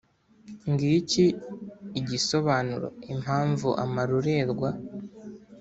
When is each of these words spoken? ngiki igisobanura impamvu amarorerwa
ngiki 0.71 1.25
igisobanura 1.99 2.87
impamvu 3.13 3.67
amarorerwa 3.83 4.69